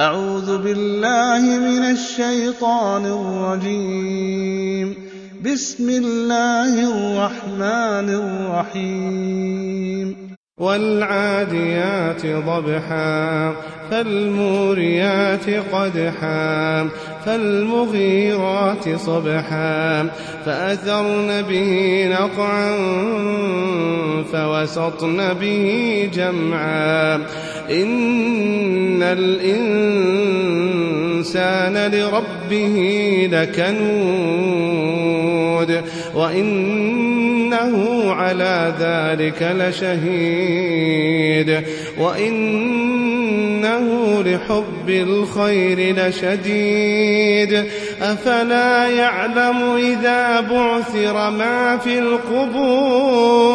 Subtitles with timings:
[0.00, 4.94] أعوذ بالله من الشيطان الرجيم.
[5.44, 8.08] بسم الله الرحمن
[8.70, 10.16] الرحيم.
[10.58, 13.52] والعاديات ضبحا
[13.90, 16.88] فالموريات قدحا
[17.26, 20.08] فالمغيرات صبحا
[20.46, 22.76] فأثرن به نقعا
[24.32, 27.14] فوسطن به جمعا.
[27.70, 28.53] إن
[29.02, 30.34] الإنسان
[31.92, 32.76] لربه
[33.32, 34.64] لكنود
[36.14, 40.84] وإنه على ذلك لشهيد
[41.98, 43.84] وإنه
[44.22, 47.64] لحب الخير لشديد
[48.02, 53.54] أفلا يعلم إذا بعثر ما في القبور